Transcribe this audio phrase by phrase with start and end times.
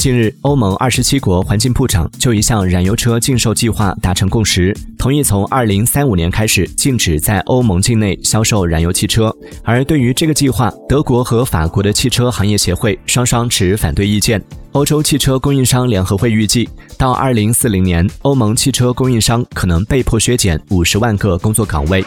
[0.00, 4.74] 近日欧盟二十七国环境部长就一项燃油车禁售计划达成共识。
[4.96, 9.30] 同意从二零三五年开始禁止在欧盟境内销售燃油汽车。
[9.62, 14.42] 而对于这个计划德国和法国的汽车行业协会双双持反对意见。
[14.72, 22.02] 欧洲汽车供应商联合会预计到二零四零年欧盟汽车供应商可能被迫削减五十万个工作岗位。